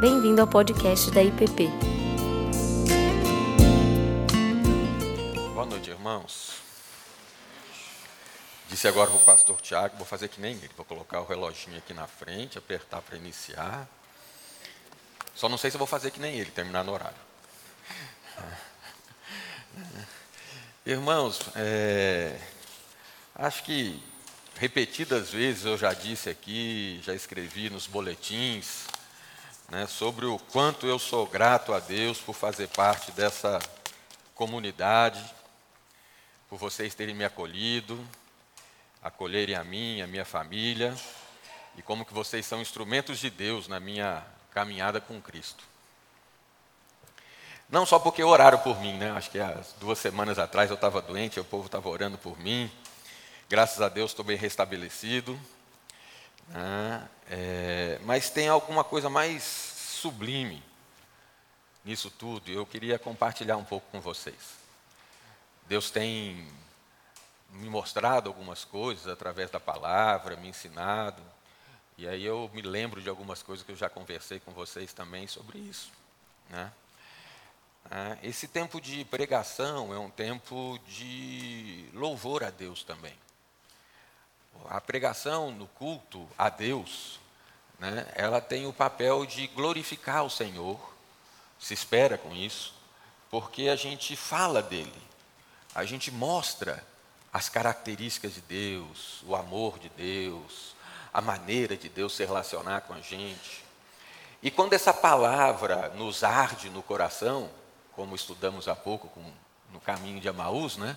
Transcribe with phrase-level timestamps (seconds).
[0.00, 1.68] Bem-vindo ao podcast da IPP.
[5.52, 6.54] Boa noite, irmãos.
[8.70, 11.76] Disse agora para o pastor Tiago, vou fazer que nem ele, vou colocar o reloginho
[11.76, 13.86] aqui na frente, apertar para iniciar.
[15.34, 17.18] Só não sei se vou fazer que nem ele, terminar no horário.
[20.86, 22.40] Irmãos, é,
[23.34, 24.02] acho que
[24.56, 28.86] repetidas vezes eu já disse aqui, já escrevi nos boletins,
[29.70, 33.60] né, sobre o quanto eu sou grato a Deus por fazer parte dessa
[34.34, 35.24] comunidade,
[36.48, 38.04] por vocês terem me acolhido,
[39.00, 40.94] acolherem a mim, a minha família,
[41.76, 45.62] e como que vocês são instrumentos de Deus na minha caminhada com Cristo.
[47.68, 49.12] Não só porque oraram por mim, né?
[49.12, 52.68] Acho que há duas semanas atrás eu estava doente, o povo estava orando por mim.
[53.48, 55.38] Graças a Deus estou bem restabelecido.
[56.50, 57.08] Né?
[57.30, 60.62] É, mas tem alguma coisa mais sublime
[61.84, 64.58] nisso tudo e eu queria compartilhar um pouco com vocês.
[65.66, 66.48] Deus tem
[67.52, 71.22] me mostrado algumas coisas através da palavra, me ensinado,
[71.96, 75.26] e aí eu me lembro de algumas coisas que eu já conversei com vocês também
[75.26, 75.90] sobre isso.
[76.48, 76.72] Né?
[77.90, 83.14] É, esse tempo de pregação é um tempo de louvor a Deus também.
[84.68, 87.18] A pregação no culto a Deus,
[87.78, 90.78] né, ela tem o papel de glorificar o Senhor,
[91.58, 92.74] se espera com isso,
[93.30, 95.02] porque a gente fala dele,
[95.74, 96.84] a gente mostra
[97.32, 100.74] as características de Deus, o amor de Deus,
[101.12, 103.64] a maneira de Deus se relacionar com a gente.
[104.42, 107.50] E quando essa palavra nos arde no coração,
[107.92, 109.22] como estudamos há pouco com,
[109.72, 110.96] no caminho de Amaús, né?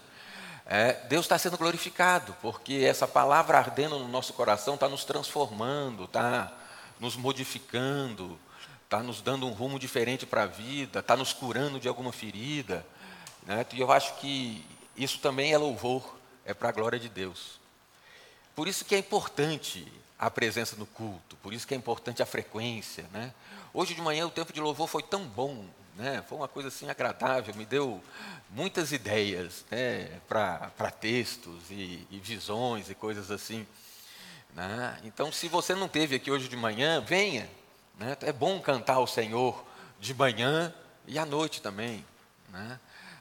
[0.66, 6.05] É, Deus está sendo glorificado, porque essa palavra ardendo no nosso coração está nos transformando,
[6.05, 6.52] está
[7.00, 8.39] nos modificando,
[8.83, 12.86] está nos dando um rumo diferente para a vida, está nos curando de alguma ferida.
[13.45, 13.65] Né?
[13.73, 14.65] E eu acho que
[14.95, 16.15] isso também é louvor,
[16.45, 17.59] é para a glória de Deus.
[18.55, 22.26] Por isso que é importante a presença no culto, por isso que é importante a
[22.26, 23.05] frequência.
[23.11, 23.33] Né?
[23.73, 25.65] Hoje de manhã o tempo de louvor foi tão bom,
[25.95, 26.23] né?
[26.27, 28.02] Foi uma coisa assim agradável, me deu
[28.49, 30.20] muitas ideias né?
[30.27, 33.65] para textos e, e, visões e coisas assim.
[34.53, 34.99] Né?
[35.03, 37.49] Então, se você não teve aqui hoje de manhã, venha.
[37.98, 38.17] Né?
[38.21, 39.64] É bom cantar ao Senhor
[39.99, 40.73] de manhã
[41.08, 42.03] e à noite também.
[42.49, 42.80] Né?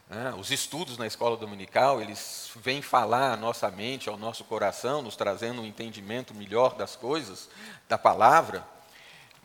[0.08, 0.34] né?
[0.38, 5.16] Os estudos na escola dominical, eles vêm falar à nossa mente, ao nosso coração, nos
[5.16, 7.50] trazendo um entendimento melhor das coisas,
[7.86, 8.66] da palavra,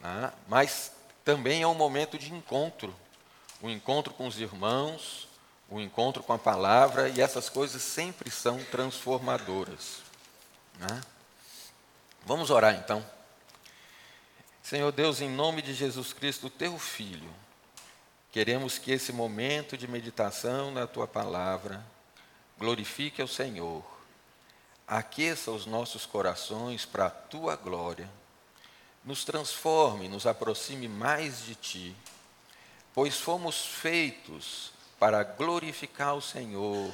[0.01, 0.31] né?
[0.47, 0.93] mas
[1.25, 2.95] também é um momento de encontro
[3.61, 5.27] o encontro com os irmãos,
[5.69, 10.01] o encontro com a palavra, e essas coisas sempre são transformadoras.
[10.79, 11.01] Né?
[12.25, 13.05] Vamos orar então.
[14.61, 17.29] Senhor Deus, em nome de Jesus Cristo, teu Filho,
[18.31, 21.83] queremos que esse momento de meditação na tua palavra
[22.59, 23.83] glorifique ao Senhor,
[24.87, 28.09] aqueça os nossos corações para a tua glória,
[29.03, 31.95] nos transforme, nos aproxime mais de ti
[32.97, 36.91] pois fomos feitos para glorificar o Senhor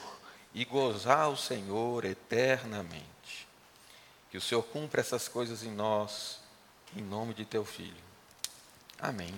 [0.54, 3.48] e gozar o Senhor eternamente.
[4.30, 6.42] Que o Senhor cumpra essas coisas em nós,
[6.94, 8.04] em nome de teu Filho.
[9.00, 9.34] Amém.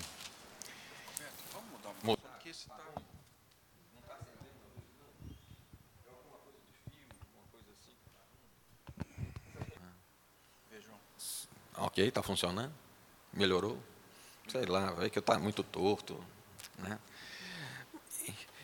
[1.53, 2.84] Vamos mudar pouco, porque esse está...
[11.78, 12.74] Ok, está funcionando?
[13.32, 13.78] Melhorou?
[14.47, 16.20] Sei lá, vai que está muito torto.
[16.78, 16.97] Né?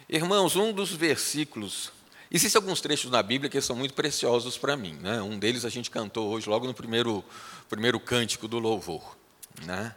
[0.10, 1.92] Irmãos, um dos versículos.
[2.30, 4.94] Existem alguns trechos na Bíblia que são muito preciosos para mim.
[4.96, 5.22] Né?
[5.22, 7.24] Um deles a gente cantou hoje, logo no primeiro,
[7.70, 9.18] primeiro cântico do louvor.
[9.66, 9.96] Né?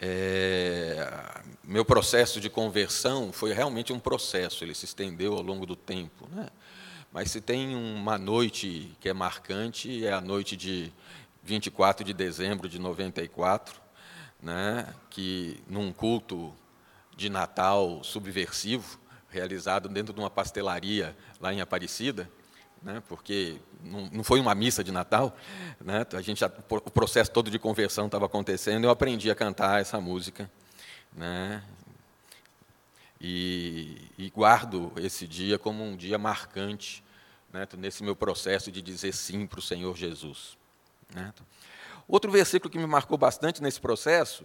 [0.00, 5.76] É, meu processo de conversão foi realmente um processo, ele se estendeu ao longo do
[5.76, 6.28] tempo.
[6.32, 6.48] Né?
[7.12, 10.92] Mas se tem uma noite que é marcante, é a noite de
[11.44, 13.80] 24 de dezembro de 94,
[14.42, 14.92] né?
[15.10, 16.52] que num culto
[17.16, 22.30] de Natal subversivo, realizado dentro de uma pastelaria lá em Aparecida,
[22.82, 25.36] né, porque não, não, foi uma missa de Natal,
[25.80, 29.80] né, a gente já, o processo todo de conversão estava acontecendo, eu aprendi a cantar
[29.80, 30.50] essa música,
[31.12, 31.62] né,
[33.20, 37.02] e, e guardo esse dia como um dia marcante
[37.50, 40.58] né, nesse meu processo de dizer sim para o Senhor Jesus.
[41.14, 41.32] Né.
[42.06, 44.44] Outro versículo que me marcou bastante nesse processo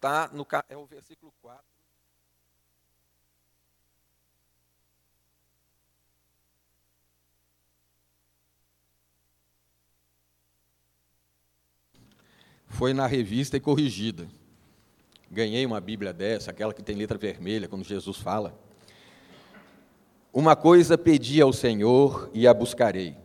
[0.00, 1.73] tá no, é o versículo 4.
[12.74, 14.26] Foi na revista e corrigida.
[15.30, 18.58] ganhei uma Bíblia dessa, aquela que tem letra vermelha, quando Jesus fala.
[20.32, 23.16] Uma coisa pedi ao Senhor e a buscarei,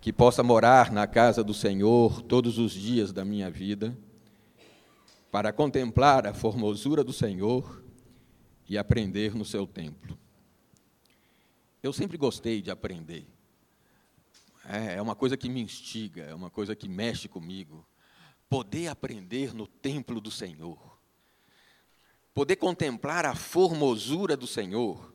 [0.00, 3.96] que possa morar na casa do Senhor todos os dias da minha vida,
[5.30, 7.82] para contemplar a formosura do Senhor
[8.68, 10.18] e aprender no seu templo.
[11.82, 13.26] Eu sempre gostei de aprender.
[14.66, 17.86] É, é uma coisa que me instiga, é uma coisa que mexe comigo.
[18.52, 20.76] Poder aprender no templo do Senhor.
[22.34, 25.10] Poder contemplar a formosura do Senhor.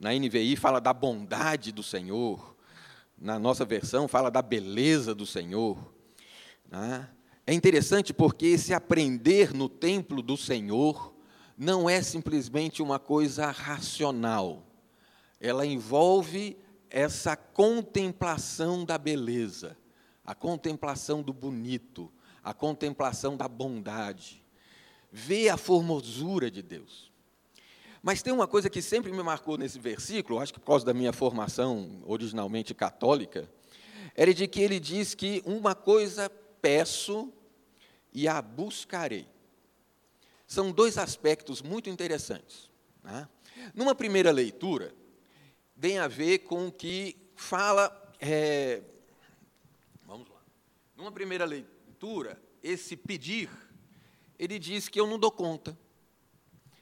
[0.00, 2.56] Na NVI fala da bondade do Senhor.
[3.18, 5.76] Na nossa versão fala da beleza do Senhor.
[6.66, 7.06] Né?
[7.46, 11.14] É interessante porque esse aprender no templo do Senhor
[11.58, 14.64] não é simplesmente uma coisa racional.
[15.38, 16.56] Ela envolve
[16.88, 19.76] essa contemplação da beleza,
[20.24, 22.10] a contemplação do bonito,
[22.44, 24.44] a contemplação da bondade.
[25.10, 27.10] Ver a formosura de Deus.
[28.02, 30.92] Mas tem uma coisa que sempre me marcou nesse versículo, acho que por causa da
[30.92, 33.50] minha formação originalmente católica,
[34.14, 36.28] era de que ele diz que uma coisa
[36.60, 37.32] peço
[38.12, 39.26] e a buscarei.
[40.46, 42.70] São dois aspectos muito interessantes.
[43.02, 43.26] Né?
[43.74, 44.94] Numa primeira leitura,
[45.80, 48.12] tem a ver com o que fala.
[48.20, 48.82] É,
[50.06, 50.40] vamos lá.
[50.96, 51.73] Numa primeira leitura,
[52.62, 53.50] esse pedir,
[54.38, 55.78] ele diz que eu não dou conta.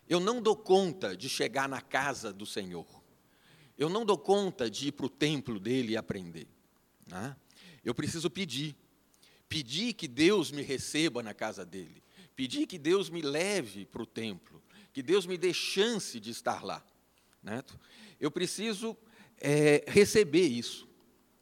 [0.09, 2.87] Eu não dou conta de chegar na casa do Senhor.
[3.79, 6.47] Eu não dou conta de ir para o templo dele e aprender.
[7.07, 7.37] Né?
[7.85, 8.77] Eu preciso pedir.
[9.49, 12.03] Pedir que Deus me receba na casa dele.
[12.37, 14.63] Pedir que Deus me leve para o templo.
[14.93, 16.85] Que Deus me dê chance de estar lá.
[17.43, 17.63] Né?
[18.21, 18.97] Eu preciso
[19.41, 20.89] é, receber isso.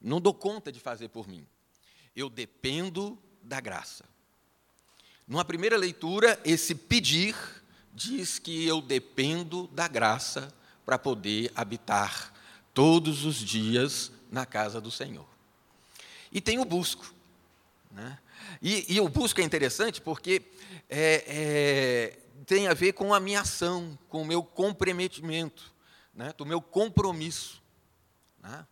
[0.00, 1.46] Não dou conta de fazer por mim.
[2.16, 4.04] Eu dependo da graça.
[5.26, 7.36] Numa primeira leitura, esse pedir
[7.92, 10.52] diz que eu dependo da graça
[10.84, 12.32] para poder habitar
[12.74, 15.26] todos os dias na casa do Senhor.
[16.32, 17.14] E tem o busco.
[17.90, 18.18] Né?
[18.62, 20.42] E, e o busco é interessante porque
[20.88, 25.72] é, é, tem a ver com a minha ação, com o meu comprometimento
[26.14, 27.62] né, do meu compromisso.
[28.42, 28.66] Né?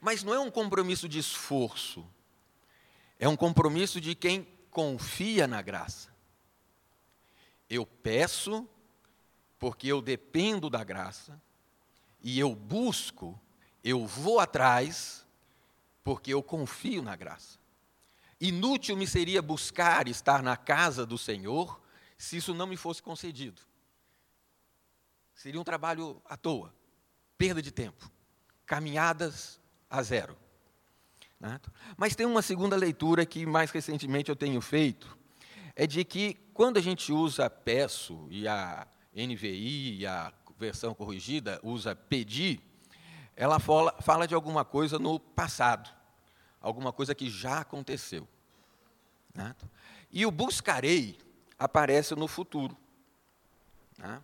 [0.00, 2.06] Mas não é um compromisso de esforço,
[3.20, 6.08] é um compromisso de quem confia na graça.
[7.68, 8.66] Eu peço
[9.58, 11.40] porque eu dependo da graça,
[12.22, 13.38] e eu busco,
[13.84, 15.26] eu vou atrás,
[16.02, 17.58] porque eu confio na graça.
[18.40, 21.78] Inútil me seria buscar estar na casa do Senhor
[22.16, 23.60] se isso não me fosse concedido.
[25.34, 26.74] Seria um trabalho à toa
[27.36, 28.10] perda de tempo,
[28.64, 30.38] caminhadas a zero.
[31.40, 31.58] Né?
[31.96, 35.16] Mas tem uma segunda leitura que mais recentemente eu tenho feito,
[35.74, 41.58] é de que quando a gente usa peço e a NVI e a versão corrigida
[41.62, 42.60] usa pedir,
[43.34, 45.90] ela fala, fala de alguma coisa no passado,
[46.60, 48.28] alguma coisa que já aconteceu.
[49.34, 49.56] Né?
[50.12, 51.18] E o buscarei
[51.58, 52.76] aparece no futuro.
[53.96, 54.22] Né?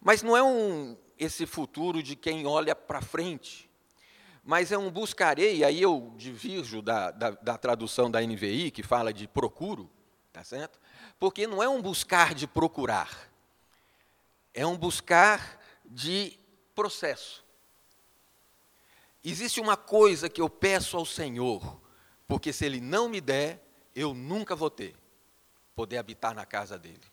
[0.00, 3.70] Mas não é um, esse futuro de quem olha para frente.
[4.42, 9.12] Mas é um buscarei, aí eu divirjo da, da, da, tradução da NVI, que fala
[9.12, 9.88] de procuro,
[10.32, 10.80] tá certo?
[11.18, 13.30] Porque não é um buscar de procurar,
[14.52, 16.36] é um buscar de
[16.74, 17.44] processo.
[19.22, 21.80] Existe uma coisa que eu peço ao Senhor,
[22.26, 23.62] porque se Ele não me der,
[23.94, 24.96] eu nunca vou ter,
[25.76, 27.12] poder habitar na casa dele.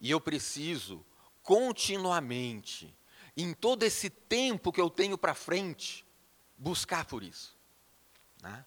[0.00, 1.06] E eu preciso
[1.42, 2.92] continuamente
[3.36, 6.04] em todo esse tempo que eu tenho para frente,
[6.62, 7.56] buscar por isso.
[8.40, 8.64] Né?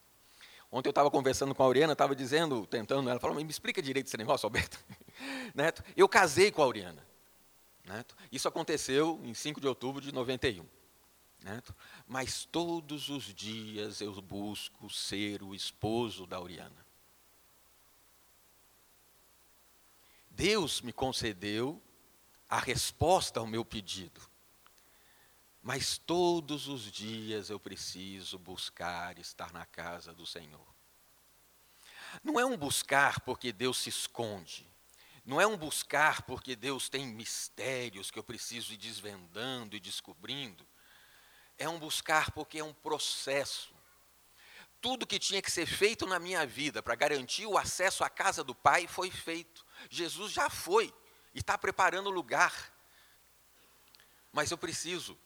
[0.72, 4.08] Ontem eu estava conversando com a Auriana, estava dizendo, tentando, ela falou, me explica direito
[4.08, 4.78] esse negócio, Alberto.
[5.56, 7.06] Neto, eu casei com a Auriana.
[7.86, 10.66] Neto, isso aconteceu em 5 de outubro de 91.
[11.44, 11.75] Neto,
[12.08, 16.86] mas todos os dias eu busco ser o esposo da Auriana.
[20.30, 21.82] Deus me concedeu
[22.50, 24.20] a resposta ao meu pedido.
[25.66, 30.68] Mas todos os dias eu preciso buscar estar na casa do Senhor.
[32.24, 34.70] Não é um buscar porque Deus se esconde.
[35.26, 40.64] Não é um buscar porque Deus tem mistérios que eu preciso ir desvendando e descobrindo.
[41.58, 43.74] É um buscar porque é um processo.
[44.80, 48.44] Tudo que tinha que ser feito na minha vida para garantir o acesso à casa
[48.44, 49.66] do Pai foi feito.
[49.90, 50.94] Jesus já foi
[51.34, 52.72] e está preparando o lugar.
[54.32, 55.18] Mas eu preciso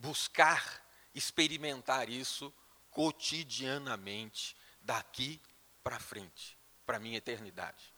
[0.00, 0.82] buscar
[1.14, 2.52] experimentar isso
[2.90, 5.40] cotidianamente, daqui
[5.82, 7.92] para frente, para a minha eternidade.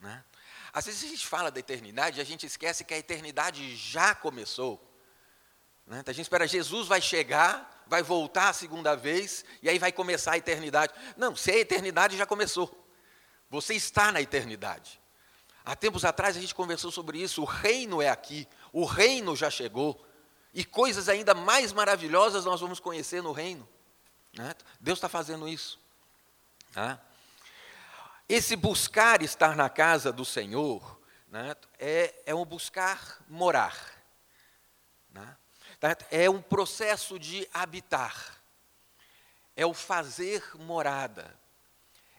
[0.00, 0.24] Né?
[0.72, 4.14] Às vezes a gente fala da eternidade e a gente esquece que a eternidade já
[4.14, 4.84] começou.
[5.86, 6.02] Né?
[6.06, 10.32] A gente espera, Jesus vai chegar, vai voltar a segunda vez e aí vai começar
[10.32, 10.92] a eternidade.
[11.16, 12.86] Não, se a eternidade, já começou.
[13.50, 15.00] Você está na eternidade.
[15.64, 17.42] Há tempos atrás a gente conversou sobre isso.
[17.42, 20.07] O reino é aqui, o reino já chegou.
[20.52, 23.68] E coisas ainda mais maravilhosas nós vamos conhecer no reino.
[24.32, 24.54] Né?
[24.80, 25.80] Deus está fazendo isso.
[26.74, 26.98] Né?
[28.28, 33.76] Esse buscar estar na casa do Senhor né, é, é um buscar morar.
[35.10, 35.36] Né?
[36.10, 38.38] É um processo de habitar.
[39.56, 41.34] É o fazer morada.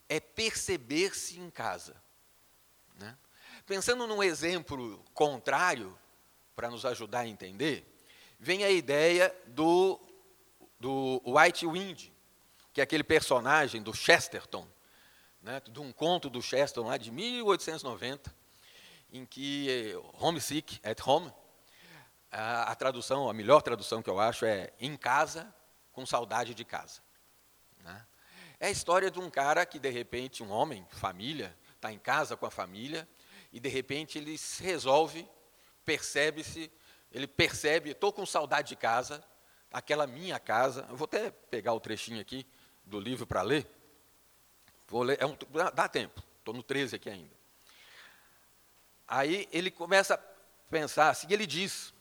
[0.08, 1.96] É perceber-se em casa.
[3.70, 5.96] Pensando num exemplo contrário,
[6.56, 7.86] para nos ajudar a entender,
[8.40, 10.00] vem a ideia do,
[10.80, 12.10] do White Wind,
[12.72, 14.66] que é aquele personagem do Chesterton,
[15.42, 18.34] né, de um conto do Chesterton lá de 1890,
[19.12, 21.34] em que eh, Homesick at Home,
[22.32, 25.54] a, a tradução, a melhor tradução que eu acho é em casa,
[25.92, 27.02] com saudade de casa.
[27.84, 28.06] Né?
[28.60, 32.38] É a história de um cara que, de repente, um homem, família, está em casa
[32.38, 33.08] com a família,
[33.52, 35.28] e de repente ele se resolve,
[35.84, 36.72] percebe-se,
[37.12, 39.24] ele percebe, estou com saudade de casa,
[39.72, 40.86] aquela minha casa.
[40.90, 42.46] Eu vou até pegar o trechinho aqui
[42.86, 43.68] do livro para ler.
[44.88, 45.38] Vou ler, é um,
[45.74, 47.40] dá tempo, estou no 13 aqui ainda.
[49.08, 50.18] Aí ele começa a
[50.70, 51.94] pensar assim, ele diz,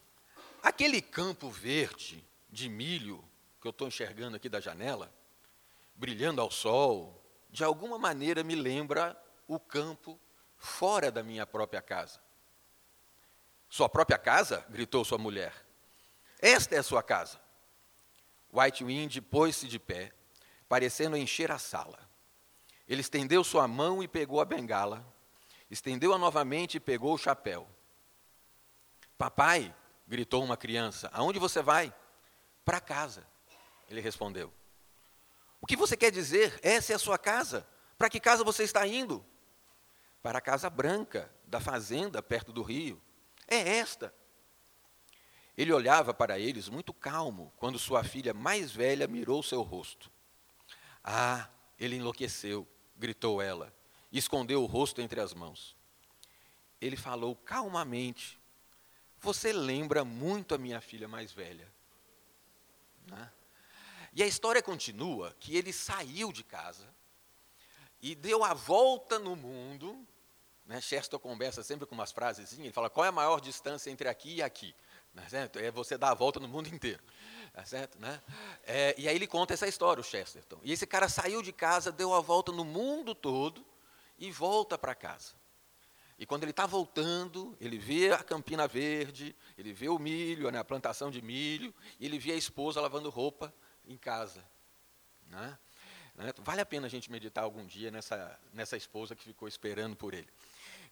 [0.63, 3.25] aquele campo verde de milho
[3.61, 5.13] que eu estou enxergando aqui da janela,
[5.95, 10.19] brilhando ao sol, de alguma maneira me lembra o campo
[10.57, 12.21] fora da minha própria casa.
[13.69, 14.65] Sua própria casa?
[14.69, 15.55] gritou sua mulher.
[16.41, 17.41] Esta é a sua casa.
[18.53, 20.13] White Wind pôs-se de pé,
[20.69, 21.99] parecendo encher a sala.
[22.89, 25.05] Ele estendeu sua mão e pegou a bengala.
[25.71, 27.69] Estendeu-a novamente e pegou o chapéu.
[29.19, 29.75] Papai,
[30.07, 31.93] gritou uma criança, aonde você vai?
[32.65, 33.27] Para casa.
[33.91, 34.53] Ele respondeu.
[35.61, 36.59] O que você quer dizer?
[36.63, 37.67] Essa é a sua casa?
[37.99, 39.25] Para que casa você está indo?
[40.23, 43.03] Para a casa branca da fazenda perto do rio.
[43.49, 44.15] É esta.
[45.57, 50.09] Ele olhava para eles muito calmo quando sua filha mais velha mirou seu rosto.
[51.03, 51.49] Ah,
[51.81, 53.73] ele enlouqueceu gritou ela,
[54.11, 55.77] e escondeu o rosto entre as mãos.
[56.81, 58.39] Ele falou calmamente:
[59.21, 61.73] Você lembra muito a minha filha mais velha.
[63.07, 63.33] Né?
[64.13, 66.93] E a história continua que ele saiu de casa
[68.03, 70.07] e deu a volta no mundo.
[70.69, 70.83] Né?
[70.83, 74.35] Chesterton conversa sempre com umas frases, ele fala: qual é a maior distância entre aqui
[74.37, 74.75] e aqui?
[75.15, 75.27] Né?
[75.55, 77.03] É você dar a volta no mundo inteiro.
[77.55, 77.99] Tá certo?
[77.99, 78.23] Né?
[78.65, 80.61] É, e aí ele conta essa história, o Chesterton.
[80.63, 83.65] E esse cara saiu de casa, deu a volta no mundo todo
[84.19, 85.33] e volta para casa.
[86.19, 90.59] E quando ele está voltando, ele vê a campina verde, ele vê o milho, né,
[90.59, 93.55] a plantação de milho, e ele vê a esposa lavando roupa
[93.87, 94.45] em casa.
[95.29, 95.59] Né?
[96.17, 96.33] né?
[96.39, 100.13] Vale a pena a gente meditar algum dia nessa, nessa esposa que ficou esperando por
[100.13, 100.29] ele.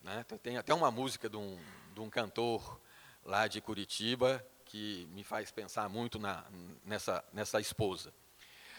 [0.07, 0.25] Né?
[0.41, 1.59] Tem até uma música de um,
[1.93, 2.81] de um cantor
[3.25, 6.45] lá de Curitiba que me faz pensar muito na,
[6.85, 8.15] nessa, nessa esposa.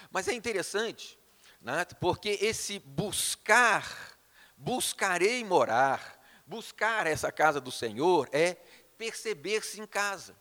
[0.09, 1.19] Mas é interessante,
[1.61, 4.17] né, porque esse buscar,
[4.55, 8.53] buscarei morar, buscar essa casa do Senhor é
[8.97, 10.33] perceber-se em casa.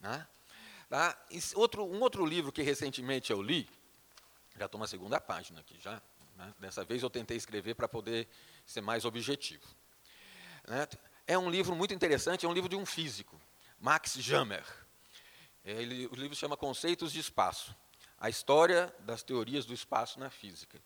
[0.00, 0.26] Né?
[0.88, 1.22] Tá?
[1.54, 3.68] Outro, um outro livro que recentemente eu li,
[4.56, 6.00] já estou na segunda página aqui já,
[6.34, 6.54] né?
[6.58, 8.26] dessa vez eu tentei escrever para poder
[8.64, 9.81] ser mais objetivo.
[10.72, 10.88] Né?
[11.26, 13.38] É um livro muito interessante, é um livro de um físico,
[13.78, 14.64] Max Jammer.
[15.62, 17.76] Ele, o livro chama Conceitos de Espaço.
[18.18, 20.80] A história das teorias do espaço na física.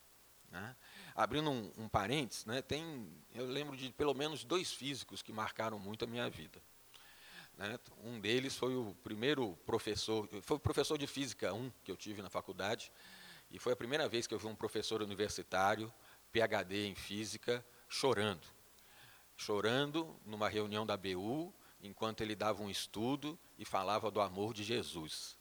[0.50, 0.74] Né?
[1.14, 5.78] Abrindo um, um parênteses, né, tem, eu lembro de pelo menos dois físicos que marcaram
[5.78, 6.60] muito a minha vida.
[7.56, 7.78] Né?
[8.02, 12.22] Um deles foi o primeiro professor, foi o professor de física 1 que eu tive
[12.22, 12.90] na faculdade,
[13.52, 15.94] e foi a primeira vez que eu vi um professor universitário,
[16.32, 18.55] PhD em física, chorando.
[19.36, 24.64] Chorando numa reunião da BU, enquanto ele dava um estudo e falava do amor de
[24.64, 25.36] Jesus.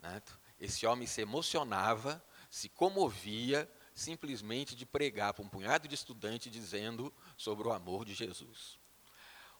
[0.00, 0.22] Né?
[0.60, 7.12] Esse homem se emocionava, se comovia simplesmente de pregar para um punhado de estudantes dizendo
[7.36, 8.78] sobre o amor de Jesus.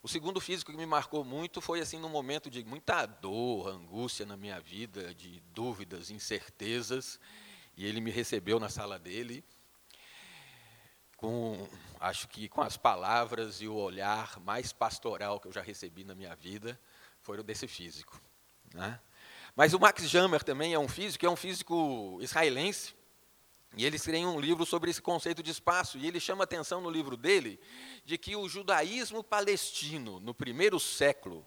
[0.03, 4.27] O segundo físico que me marcou muito foi assim num momento de muita dor, angústia
[4.27, 7.19] na minha vida, de dúvidas, incertezas,
[7.77, 9.43] e ele me recebeu na sala dele
[11.17, 11.69] com,
[12.01, 16.15] acho que com as palavras e o olhar mais pastoral que eu já recebi na
[16.15, 16.79] minha vida,
[17.21, 18.21] foi o desse físico.
[18.73, 19.01] Né?
[19.57, 22.95] Mas o Max Jammer também é um físico, é um físico israelense,
[23.77, 26.89] E ele escreve um livro sobre esse conceito de espaço, e ele chama atenção no
[26.89, 27.59] livro dele
[28.05, 31.45] de que o judaísmo palestino, no primeiro século,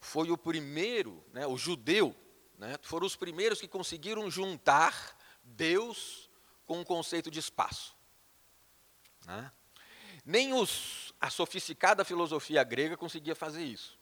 [0.00, 2.16] foi o primeiro, né, o judeu,
[2.58, 6.28] né, foram os primeiros que conseguiram juntar Deus
[6.66, 7.94] com o conceito de espaço.
[9.26, 9.50] Né?
[10.24, 13.98] Nem os, a sofisticada filosofia grega conseguia fazer isso.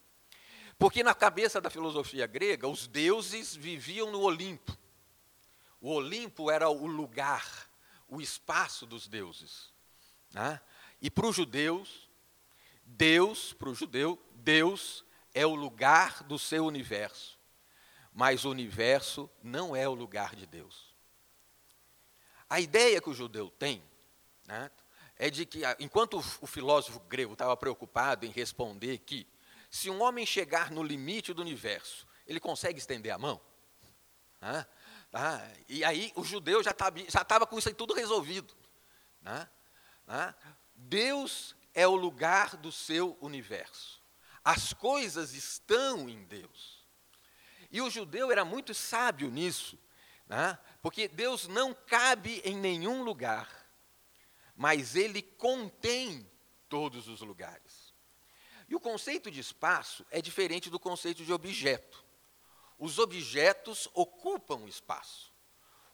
[0.77, 4.77] Porque na cabeça da filosofia grega, os deuses viviam no Olimpo.
[5.81, 7.69] O Olimpo era o lugar,
[8.07, 9.73] o espaço dos deuses.
[10.31, 10.59] Né?
[11.01, 12.09] E para os judeus,
[12.85, 17.37] Deus, para o judeu, Deus é o lugar do seu universo.
[18.13, 20.93] Mas o universo não é o lugar de Deus.
[22.49, 23.83] A ideia que o judeu tem
[24.45, 24.71] né,
[25.19, 29.27] é de que, enquanto o filósofo grego estava preocupado em responder que,
[29.69, 33.39] se um homem chegar no limite do universo, ele consegue estender a mão?
[34.39, 34.65] Né?
[35.11, 35.45] Tá?
[35.67, 38.55] E aí o judeu já estava com isso aí tudo resolvido.
[39.21, 39.47] Né?
[40.73, 44.01] Deus é o lugar do seu universo.
[44.43, 46.79] As coisas estão em Deus.
[47.69, 49.77] E o judeu era muito sábio nisso,
[50.81, 53.58] porque Deus não cabe em nenhum lugar,
[54.59, 56.29] mas ele contém
[56.67, 57.93] todos os lugares.
[58.67, 62.03] E o conceito de espaço é diferente do conceito de objeto.
[62.77, 65.31] Os objetos ocupam o espaço.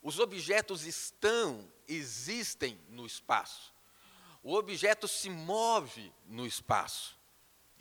[0.01, 3.71] Os objetos estão, existem no espaço.
[4.41, 7.15] O objeto se move no espaço.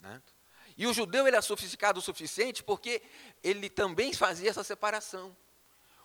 [0.03, 0.23] Né?
[0.77, 3.01] E o judeu ele é sofisticado o suficiente porque
[3.43, 5.35] ele também fazia essa separação.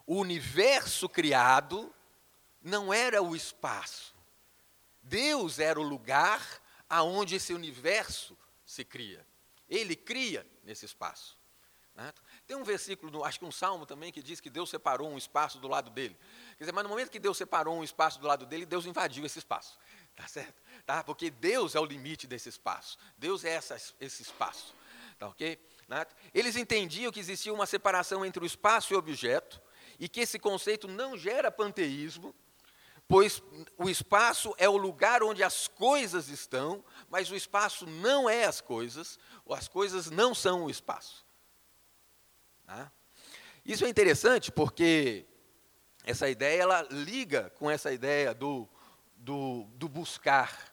[0.08, 1.94] O universo criado
[2.62, 4.18] não era o espaço.
[5.10, 9.26] Deus era o lugar aonde esse universo se cria.
[9.68, 11.38] Ele cria nesse espaço.
[11.96, 12.14] Né?
[12.48, 15.60] Tem um versículo, acho que um salmo também, que diz que Deus separou um espaço
[15.60, 16.16] do lado dele.
[16.58, 19.26] Quer dizer, mas no momento que Deus separou um espaço do lado dele, Deus invadiu
[19.26, 19.78] esse espaço.
[20.16, 20.62] Tá certo?
[20.86, 21.04] Tá?
[21.04, 22.98] Porque Deus é o limite desse espaço.
[23.18, 24.76] Deus é essa, esse espaço.
[25.18, 25.60] Tá ok?
[25.88, 26.06] Né?
[26.34, 29.60] Eles entendiam que existia uma separação entre o espaço e o objeto,
[30.00, 32.34] e que esse conceito não gera panteísmo,
[33.10, 33.42] pois
[33.76, 38.62] o espaço é o lugar onde as coisas estão, mas o espaço não é as
[38.62, 41.26] coisas, ou as coisas não são o espaço.
[42.68, 42.92] Tá?
[43.66, 45.26] Isso é interessante porque
[46.04, 48.70] essa ideia ela liga com essa ideia do,
[49.18, 50.72] do, do buscar,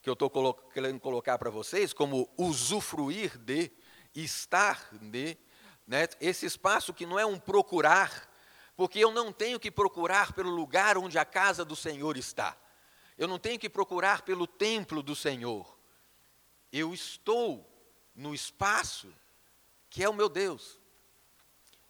[0.00, 3.72] que eu estou colo querendo colocar para vocês, como usufruir de,
[4.14, 5.36] estar de,
[5.84, 6.06] né?
[6.20, 8.31] esse espaço que não é um procurar,
[8.76, 12.56] porque eu não tenho que procurar pelo lugar onde a casa do Senhor está.
[13.16, 15.78] Eu não tenho que procurar pelo templo do Senhor.
[16.72, 17.68] Eu estou
[18.14, 19.12] no espaço
[19.90, 20.80] que é o meu Deus.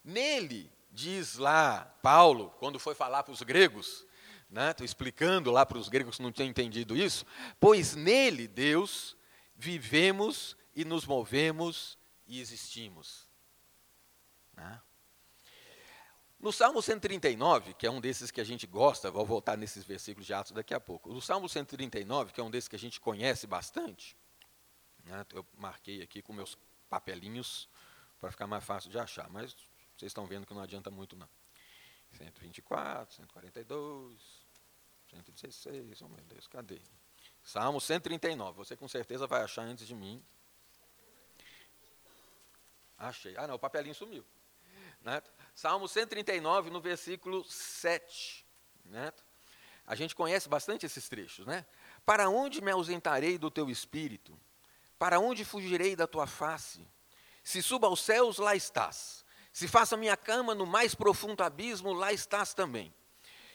[0.02, 4.04] Nele, diz lá Paulo, quando foi falar para os gregos,
[4.50, 7.24] né, explicando lá para os gregos que não tinham entendido isso,
[7.60, 9.16] pois nele, Deus,
[9.54, 13.28] vivemos e nos movemos e existimos.
[14.54, 14.80] Né?
[16.42, 20.26] No Salmo 139, que é um desses que a gente gosta, vou voltar nesses versículos
[20.26, 21.08] de Atos daqui a pouco.
[21.12, 24.16] No Salmo 139, que é um desses que a gente conhece bastante,
[25.04, 26.58] né, eu marquei aqui com meus
[26.90, 27.68] papelinhos
[28.20, 29.54] para ficar mais fácil de achar, mas
[29.96, 31.28] vocês estão vendo que não adianta muito, não.
[32.18, 34.20] 124, 142,
[35.10, 36.82] 116, oh meu Deus, cadê?
[37.44, 40.20] Salmo 139, você com certeza vai achar antes de mim.
[42.98, 43.36] Achei.
[43.36, 44.24] Ah, não, o papelinho sumiu.
[45.02, 45.22] Né?
[45.54, 48.46] Salmo 139, no versículo 7.
[48.84, 49.12] Né?
[49.86, 51.66] A gente conhece bastante esses trechos, né?
[52.06, 54.38] Para onde me ausentarei do teu espírito?
[54.98, 56.86] Para onde fugirei da tua face?
[57.42, 59.24] Se suba aos céus, lá estás.
[59.52, 62.94] Se faço a minha cama no mais profundo abismo, lá estás também.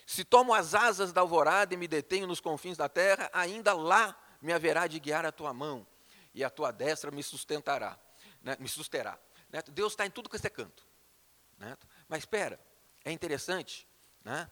[0.05, 4.17] Se tomo as asas da alvorada e me detenho nos confins da terra, ainda lá
[4.41, 5.85] me haverá de guiar a tua mão,
[6.33, 7.99] e a tua destra me sustentará,
[8.41, 9.19] né, me susterá.
[9.49, 9.61] Né?
[9.69, 10.86] Deus está em tudo que você canto.
[11.57, 11.77] Né?
[12.07, 12.59] Mas espera,
[13.03, 13.87] é interessante.
[14.23, 14.49] Né?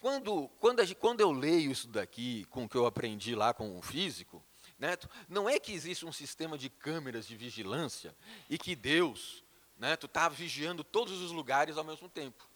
[0.00, 3.82] Quando, quando, quando eu leio isso daqui, com o que eu aprendi lá com o
[3.82, 4.44] físico,
[4.78, 4.96] né?
[5.28, 8.14] não é que existe um sistema de câmeras de vigilância
[8.48, 9.44] e que Deus
[9.78, 9.96] né?
[9.96, 12.48] Tu está vigiando todos os lugares ao mesmo tempo.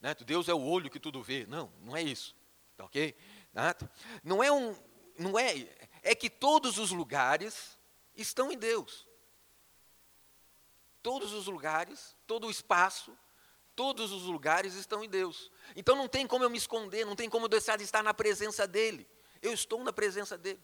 [0.00, 0.14] Né?
[0.14, 1.44] Deus é o olho que tudo vê.
[1.46, 2.36] Não, não é isso.
[2.76, 3.16] Tá ok?
[3.52, 3.74] Né?
[4.22, 4.76] Não é um,
[5.18, 5.68] não é,
[6.02, 7.76] é que todos os lugares
[8.14, 9.06] estão em Deus.
[11.02, 13.16] Todos os lugares, todo o espaço,
[13.78, 15.52] todos os lugares estão em Deus.
[15.76, 18.12] Então não tem como eu me esconder, não tem como eu deixar de estar na
[18.12, 19.08] presença dEle.
[19.40, 20.60] Eu estou na presença dEle.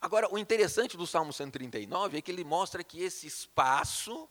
[0.00, 4.26] Agora, o interessante do Salmo 139 é que ele mostra que esse espaço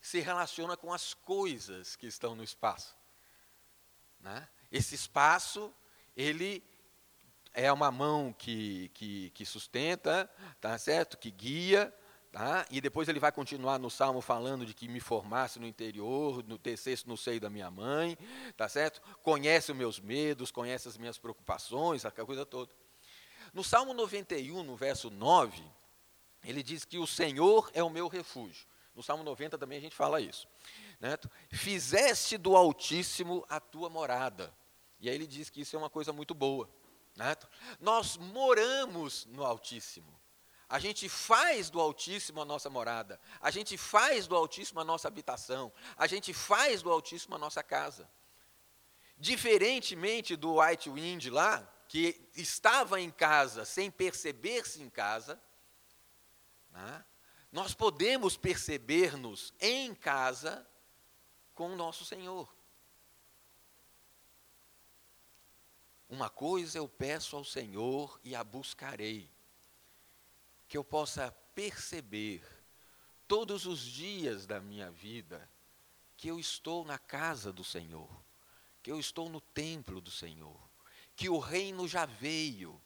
[0.00, 2.96] se relaciona com as coisas que estão no espaço.
[4.18, 4.48] Né?
[4.72, 5.70] esse espaço,
[6.16, 6.64] ele
[7.52, 10.30] é uma mão que, que, que sustenta,
[10.62, 11.18] tá certo?
[11.18, 11.94] Que guia,
[12.34, 12.66] Tá?
[12.68, 16.58] E depois ele vai continuar no Salmo falando de que me formasse no interior, no
[16.58, 18.18] tecesse no seio da minha mãe,
[18.56, 19.00] tá certo?
[19.22, 22.72] Conhece os meus medos, conhece as minhas preocupações, aquela coisa toda.
[23.52, 25.62] No Salmo 91, no verso 9,
[26.42, 28.66] ele diz que o Senhor é o meu refúgio.
[28.96, 30.48] No Salmo 90 também a gente fala isso.
[30.98, 31.16] Né?
[31.52, 34.52] Fizeste do Altíssimo a tua morada.
[34.98, 36.68] E aí ele diz que isso é uma coisa muito boa.
[37.14, 37.36] Né?
[37.78, 40.23] Nós moramos no Altíssimo.
[40.74, 43.20] A gente faz do Altíssimo a nossa morada.
[43.40, 45.72] A gente faz do Altíssimo a nossa habitação.
[45.96, 48.10] A gente faz do Altíssimo a nossa casa.
[49.16, 55.40] Diferentemente do White Wind lá, que estava em casa sem perceber-se em casa,
[56.70, 57.04] né?
[57.52, 60.68] nós podemos perceber-nos em casa
[61.54, 62.52] com o nosso Senhor.
[66.08, 69.33] Uma coisa eu peço ao Senhor e a buscarei
[70.68, 72.42] que eu possa perceber
[73.26, 75.48] todos os dias da minha vida
[76.16, 78.08] que eu estou na casa do Senhor,
[78.82, 80.60] que eu estou no templo do Senhor,
[81.16, 82.80] que o reino já veio,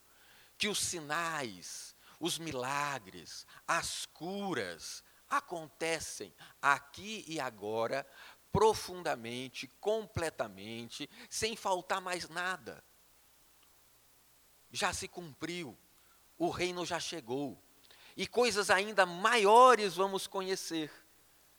[0.56, 8.06] que os sinais, os milagres, as curas acontecem aqui e agora,
[8.50, 12.82] profundamente, completamente, sem faltar mais nada.
[14.70, 15.78] Já se cumpriu,
[16.36, 17.62] o reino já chegou
[18.18, 20.90] e coisas ainda maiores vamos conhecer.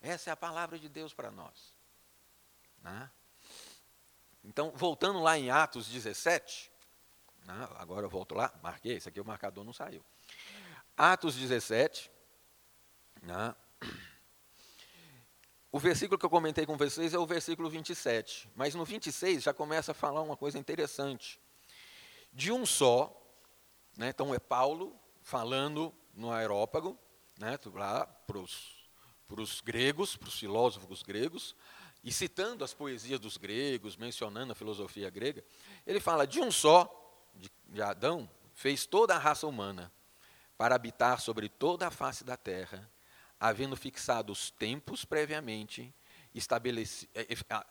[0.02, 1.74] Essa é a palavra de Deus para nós.
[2.82, 3.10] Né?
[4.44, 6.70] Então, voltando lá em Atos 17,
[7.46, 7.70] né?
[7.78, 10.04] agora eu volto lá, marquei, esse aqui o marcador não saiu.
[10.98, 12.12] Atos 17,
[13.22, 13.56] né?
[15.72, 19.54] o versículo que eu comentei com vocês é o versículo 27, mas no 26 já
[19.54, 21.40] começa a falar uma coisa interessante.
[22.34, 23.16] De um só,
[23.96, 24.10] né?
[24.10, 27.00] então é Paulo falando no aerópago,
[27.40, 31.56] né, para os gregos, para os filósofos gregos,
[32.04, 35.44] e citando as poesias dos gregos, mencionando a filosofia grega,
[35.88, 36.88] ele fala: de um só,
[37.36, 39.92] de, de Adão, fez toda a raça humana
[40.58, 42.90] para habitar sobre toda a face da terra,
[43.40, 45.94] havendo fixado os tempos previamente
[46.34, 47.10] estabelecidos.
[47.16, 47.66] Eh, eh,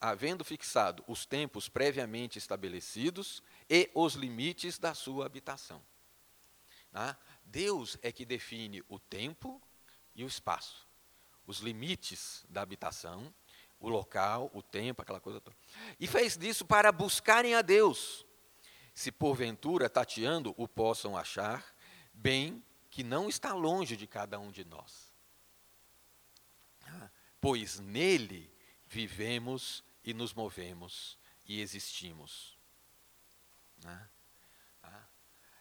[0.00, 5.82] havendo fixado os tempos previamente estabelecidos e os limites da sua habitação.
[6.92, 7.18] Tá?
[7.50, 9.60] Deus é que define o tempo
[10.14, 10.86] e o espaço,
[11.46, 13.32] os limites da habitação,
[13.80, 15.56] o local, o tempo, aquela coisa toda.
[15.98, 18.26] E fez disso para buscarem a Deus.
[18.92, 21.64] Se porventura, tateando, o possam achar,
[22.12, 25.14] bem que não está longe de cada um de nós.
[27.40, 28.52] Pois nele
[28.86, 32.58] vivemos e nos movemos e existimos.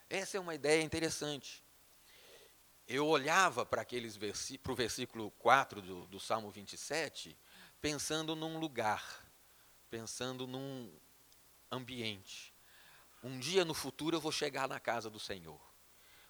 [0.09, 1.63] Essa é uma ideia interessante
[2.87, 4.17] eu olhava para aqueles
[4.61, 7.37] para o versículo 4 do, do Salmo 27,
[7.81, 9.03] pensando num lugar,
[9.89, 10.91] pensando num
[11.71, 12.53] ambiente.
[13.23, 15.59] Um dia no futuro eu vou chegar na casa do Senhor.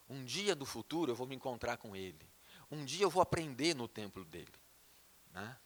[0.10, 2.28] Um dia do futuro eu vou me encontrar com Ele.
[2.72, 4.54] Um dia eu vou aprender no templo dele.
[5.32, 5.58] Né?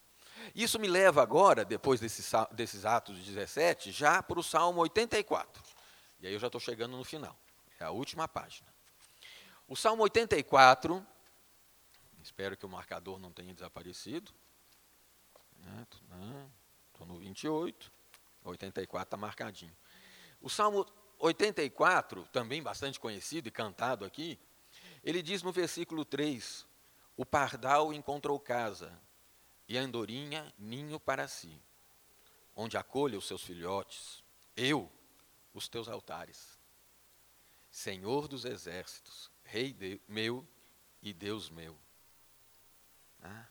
[0.53, 2.33] Isso me leva agora, depois desses,
[2.85, 5.63] Atos 17, já para o Salmo 84.
[6.19, 7.37] E aí eu já estou chegando no final.
[7.79, 8.70] É a última página.
[9.71, 11.01] O Salmo 84,
[12.21, 14.29] espero que o marcador não tenha desaparecido.
[16.91, 17.89] Estou no 28,
[18.43, 19.73] 84 está marcadinho.
[20.41, 20.85] O Salmo
[21.17, 24.37] 84, também bastante conhecido e cantado aqui,
[25.01, 26.67] ele diz no versículo 3:
[27.15, 29.01] O pardal encontrou casa,
[29.69, 31.57] e a andorinha ninho para si,
[32.53, 34.21] onde acolha os seus filhotes,
[34.53, 34.91] eu,
[35.53, 36.59] os teus altares.
[37.71, 40.47] Senhor dos exércitos, Rei de, meu
[41.01, 41.77] e Deus meu.
[43.21, 43.45] Ah,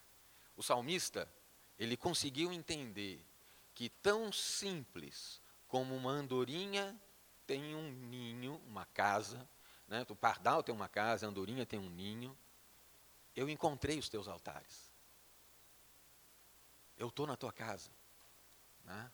[0.56, 1.30] o salmista,
[1.78, 3.22] ele conseguiu entender
[3.74, 6.98] que tão simples como uma andorinha
[7.46, 9.46] tem um ninho, uma casa,
[9.86, 10.06] né?
[10.08, 12.34] o pardal tem uma casa, a andorinha tem um ninho,
[13.36, 14.90] eu encontrei os teus altares.
[16.96, 17.90] Eu estou na tua casa.
[18.86, 19.12] Né?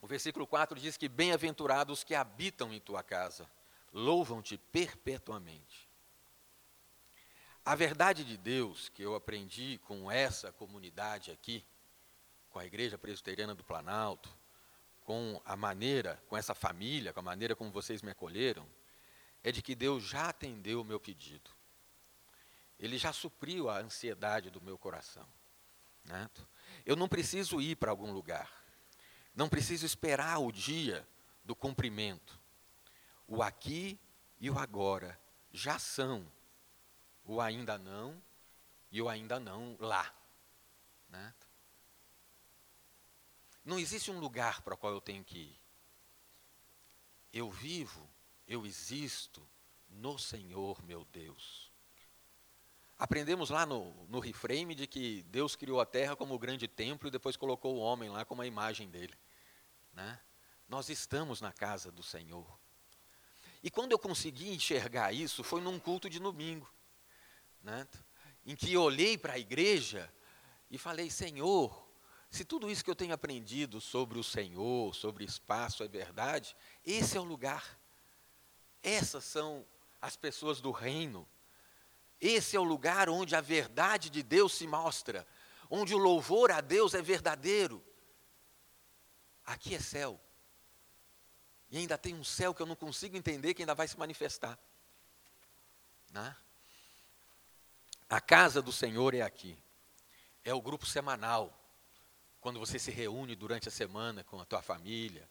[0.00, 3.50] O versículo 4 diz que bem-aventurados que habitam em tua casa
[3.92, 5.88] louvam-te perpetuamente.
[7.64, 11.64] A verdade de Deus que eu aprendi com essa comunidade aqui,
[12.50, 14.28] com a Igreja Presbiteriana do Planalto,
[15.04, 18.66] com a maneira, com essa família, com a maneira como vocês me acolheram,
[19.42, 21.50] é de que Deus já atendeu o meu pedido.
[22.78, 25.26] Ele já supriu a ansiedade do meu coração.
[26.04, 26.28] Né?
[26.84, 28.50] Eu não preciso ir para algum lugar.
[29.34, 31.06] Não preciso esperar o dia
[31.44, 32.41] do cumprimento.
[33.26, 33.98] O aqui
[34.38, 35.18] e o agora
[35.52, 36.26] já são
[37.24, 38.20] o ainda não
[38.90, 40.12] e o ainda não lá.
[41.08, 41.34] Né?
[43.64, 45.60] Não existe um lugar para o qual eu tenho que ir.
[47.32, 48.08] Eu vivo,
[48.46, 49.46] eu existo
[49.88, 51.70] no Senhor meu Deus.
[52.98, 57.08] Aprendemos lá no, no reframe de que Deus criou a terra como o grande templo
[57.08, 59.14] e depois colocou o homem lá como a imagem dele.
[59.92, 60.20] Né?
[60.68, 62.61] Nós estamos na casa do Senhor.
[63.62, 66.68] E quando eu consegui enxergar isso, foi num culto de domingo,
[67.62, 67.86] né?
[68.44, 70.12] em que eu olhei para a igreja
[70.70, 71.88] e falei: Senhor,
[72.30, 77.16] se tudo isso que eu tenho aprendido sobre o Senhor, sobre espaço é verdade, esse
[77.16, 77.78] é o lugar.
[78.82, 79.64] Essas são
[80.00, 81.28] as pessoas do reino.
[82.20, 85.26] Esse é o lugar onde a verdade de Deus se mostra,
[85.70, 87.84] onde o louvor a Deus é verdadeiro.
[89.44, 90.20] Aqui é céu.
[91.72, 94.58] E ainda tem um céu que eu não consigo entender que ainda vai se manifestar.
[96.10, 96.36] Né?
[98.10, 99.58] A casa do Senhor é aqui.
[100.44, 101.58] É o grupo semanal.
[102.42, 105.26] Quando você se reúne durante a semana com a tua família,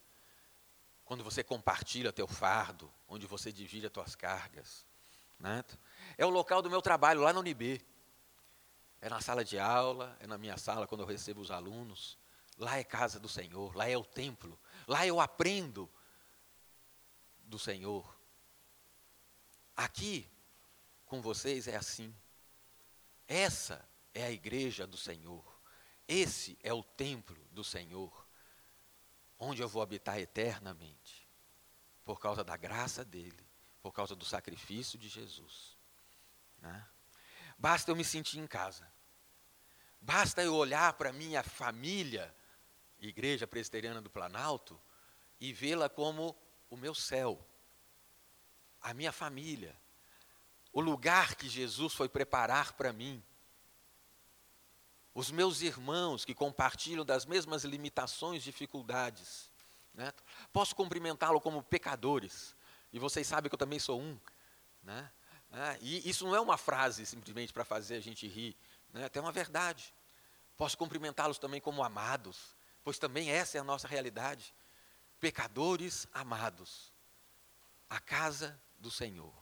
[1.06, 4.84] quando você compartilha teu fardo, onde você divide as tuas cargas.
[5.40, 5.64] Né?
[6.18, 7.86] É o local do meu trabalho lá no UNIB.
[9.00, 12.18] É na sala de aula, é na minha sala quando eu recebo os alunos.
[12.58, 14.58] Lá é casa do Senhor, lá é o templo.
[14.88, 15.88] Lá eu aprendo
[17.52, 18.18] do Senhor.
[19.76, 20.28] Aqui,
[21.06, 22.16] com vocês, é assim.
[23.28, 25.46] Essa é a igreja do Senhor.
[26.08, 28.26] Esse é o templo do Senhor,
[29.38, 31.28] onde eu vou habitar eternamente,
[32.06, 33.46] por causa da graça dele,
[33.82, 35.78] por causa do sacrifício de Jesus.
[36.60, 36.88] Né?
[37.58, 38.90] Basta eu me sentir em casa.
[40.00, 42.34] Basta eu olhar para minha família,
[42.98, 44.82] Igreja Presbiteriana do Planalto,
[45.40, 46.36] e vê-la como
[46.72, 47.38] o meu céu,
[48.82, 49.76] a minha família,
[50.72, 53.22] o lugar que Jesus foi preparar para mim,
[55.14, 59.52] os meus irmãos que compartilham das mesmas limitações, dificuldades.
[59.94, 60.14] Né?
[60.54, 62.56] Posso cumprimentá-lo como pecadores,
[62.94, 64.18] e vocês sabem que eu também sou um.
[64.82, 65.12] Né?
[65.52, 68.56] Ah, e isso não é uma frase simplesmente para fazer a gente rir,
[68.94, 69.10] né?
[69.10, 69.94] tem uma verdade.
[70.56, 74.54] Posso cumprimentá-los também como amados, pois também essa é a nossa realidade
[75.22, 76.92] pecadores amados,
[77.88, 79.34] a casa do Senhor.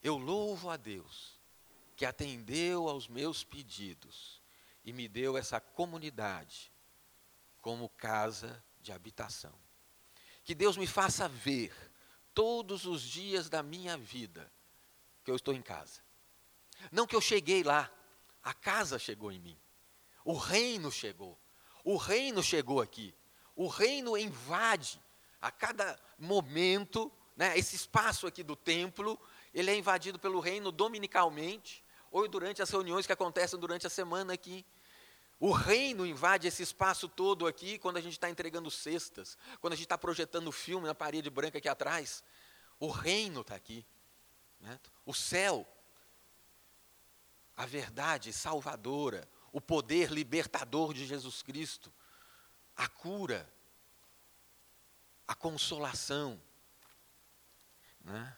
[0.00, 1.40] Eu louvo a Deus
[1.96, 4.40] que atendeu aos meus pedidos
[4.84, 6.72] e me deu essa comunidade
[7.60, 9.54] como casa de habitação.
[10.44, 11.74] Que Deus me faça ver
[12.32, 14.50] todos os dias da minha vida
[15.24, 16.00] que eu estou em casa.
[16.92, 17.90] Não que eu cheguei lá,
[18.42, 19.58] a casa chegou em mim.
[20.24, 21.38] O reino chegou.
[21.82, 23.14] O reino chegou aqui.
[23.54, 25.00] O reino invade
[25.40, 29.18] a cada momento, né, esse espaço aqui do templo,
[29.52, 34.32] ele é invadido pelo reino dominicalmente, ou durante as reuniões que acontecem durante a semana
[34.32, 34.64] aqui.
[35.38, 39.76] O reino invade esse espaço todo aqui quando a gente está entregando cestas, quando a
[39.76, 42.22] gente está projetando filme na parede branca aqui atrás.
[42.78, 43.84] O reino está aqui.
[44.60, 44.78] Né?
[45.04, 45.66] O céu,
[47.56, 51.92] a verdade salvadora, o poder libertador de Jesus Cristo
[52.76, 53.48] a cura,
[55.26, 56.40] a consolação.
[58.00, 58.36] Né?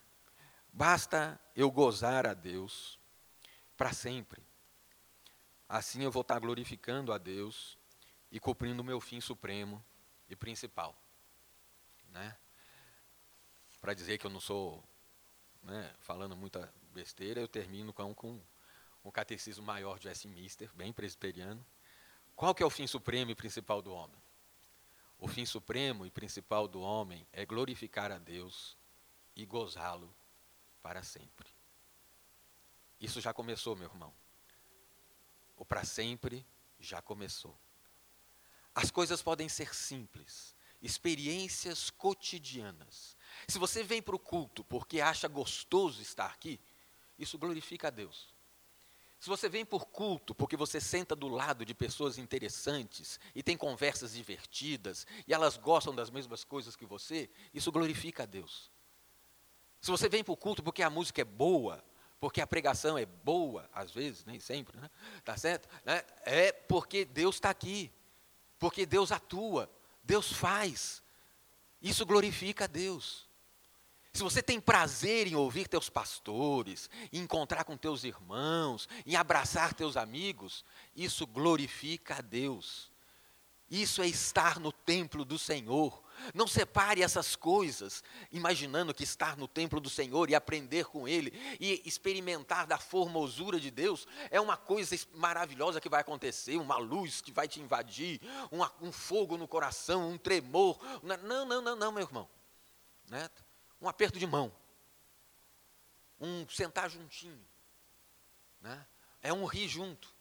[0.72, 2.98] Basta eu gozar a Deus
[3.76, 4.42] para sempre.
[5.68, 7.76] Assim eu vou estar glorificando a Deus
[8.30, 9.84] e cumprindo o meu fim supremo
[10.28, 10.96] e principal.
[12.10, 12.36] Né?
[13.80, 14.82] Para dizer que eu não sou
[15.62, 18.40] né, falando muita besteira, eu termino com, com
[19.04, 21.64] um catecismo maior de Westminster, bem presbiteriano.
[22.34, 24.20] Qual que é o fim supremo e principal do homem?
[25.18, 28.76] O fim supremo e principal do homem é glorificar a Deus
[29.34, 30.14] e gozá-lo
[30.82, 31.48] para sempre.
[33.00, 34.14] Isso já começou, meu irmão.
[35.56, 36.46] O para sempre
[36.78, 37.58] já começou.
[38.74, 43.16] As coisas podem ser simples, experiências cotidianas.
[43.48, 46.60] Se você vem para o culto porque acha gostoso estar aqui,
[47.18, 48.35] isso glorifica a Deus.
[49.18, 53.56] Se você vem por culto, porque você senta do lado de pessoas interessantes e tem
[53.56, 58.70] conversas divertidas e elas gostam das mesmas coisas que você, isso glorifica a Deus.
[59.80, 61.82] Se você vem por culto porque a música é boa,
[62.20, 64.90] porque a pregação é boa, às vezes, nem sempre, né?
[65.24, 65.68] Tá certo?
[65.84, 66.02] Né?
[66.22, 67.92] É porque Deus está aqui,
[68.58, 69.70] porque Deus atua,
[70.02, 71.02] Deus faz.
[71.80, 73.28] Isso glorifica a Deus.
[74.16, 79.74] Se você tem prazer em ouvir teus pastores, em encontrar com teus irmãos, em abraçar
[79.74, 80.64] teus amigos,
[80.96, 82.90] isso glorifica a Deus.
[83.70, 86.02] Isso é estar no templo do Senhor.
[86.32, 88.02] Não separe essas coisas,
[88.32, 93.60] imaginando que estar no templo do Senhor e aprender com Ele e experimentar da formosura
[93.60, 98.22] de Deus é uma coisa maravilhosa que vai acontecer, uma luz que vai te invadir,
[98.50, 100.80] uma, um fogo no coração, um tremor.
[101.02, 102.26] Não, não, não, não, meu irmão.
[103.10, 103.28] Né?
[103.86, 104.52] Um aperto de mão,
[106.20, 107.46] um sentar juntinho,
[108.60, 108.86] né?
[109.22, 110.12] é um rir junto,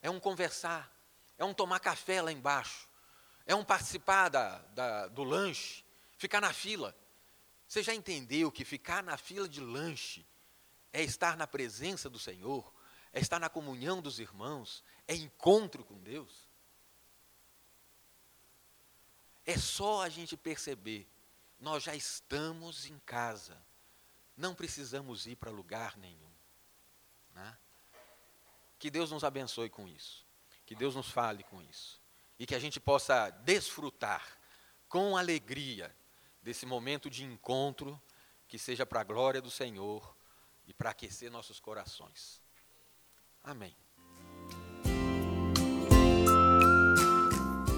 [0.00, 0.90] é um conversar,
[1.36, 2.88] é um tomar café lá embaixo
[3.46, 5.84] é um participar da, da, do lanche,
[6.16, 6.96] ficar na fila.
[7.66, 10.26] Você já entendeu que ficar na fila de lanche
[10.92, 12.72] é estar na presença do Senhor,
[13.12, 16.48] é estar na comunhão dos irmãos, é encontro com Deus?
[19.44, 21.08] É só a gente perceber,
[21.62, 23.56] nós já estamos em casa,
[24.36, 26.32] não precisamos ir para lugar nenhum.
[27.32, 27.56] Né?
[28.80, 30.26] Que Deus nos abençoe com isso,
[30.66, 32.02] que Deus nos fale com isso
[32.36, 34.26] e que a gente possa desfrutar
[34.88, 35.94] com alegria
[36.42, 38.00] desse momento de encontro
[38.48, 40.16] que seja para a glória do Senhor
[40.66, 42.42] e para aquecer nossos corações.
[43.42, 43.76] Amém.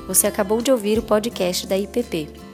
[0.07, 2.54] Você acabou de ouvir o podcast da IPP.